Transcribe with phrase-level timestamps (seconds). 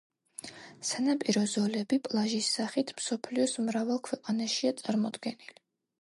[0.91, 5.59] სანაპირო ზოლები პლაჟის სახით მსოფლიოს მრავალ ქვეყანაშია წარმოდგენილი.